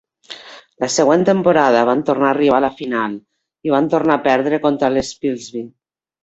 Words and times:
La 0.83 0.87
següent 0.93 1.25
temporada 1.27 1.83
van 1.89 2.01
tornar 2.07 2.27
a 2.29 2.33
arribar 2.37 2.55
a 2.61 2.63
la 2.65 2.71
final, 2.79 3.13
i 3.69 3.75
van 3.75 3.91
tornar 3.93 4.17
a 4.17 4.23
perdre 4.25 4.61
contra 4.65 4.91
l'Spilsby. 4.97 5.65